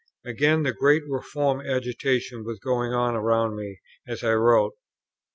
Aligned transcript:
Again, 0.25 0.63
the 0.63 0.73
great 0.73 1.03
Reform 1.07 1.61
Agitation 1.63 2.43
was 2.43 2.57
going 2.57 2.91
on 2.91 3.13
around 3.15 3.55
me 3.55 3.81
as 4.07 4.23
I 4.23 4.33
wrote. 4.33 4.73